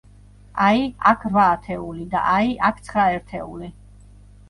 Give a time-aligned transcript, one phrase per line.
[0.67, 0.81] აი,
[1.11, 3.75] აქ რვა ათეული და, აი, აქ ცხრა ერთეული.